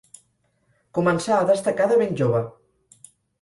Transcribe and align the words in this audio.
Començà 0.99 1.35
a 1.35 1.43
destacar 1.49 1.87
de 1.93 1.99
ben 2.01 2.19
jove. 2.23 2.41